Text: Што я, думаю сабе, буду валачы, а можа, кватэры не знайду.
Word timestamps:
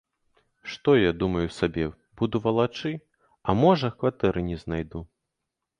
Што 0.75 0.95
я, 0.99 1.11
думаю 1.23 1.43
сабе, 1.59 1.85
буду 2.23 2.41
валачы, 2.47 2.91
а 3.47 3.57
можа, 3.65 3.87
кватэры 4.03 4.49
не 4.53 4.57
знайду. 4.65 4.99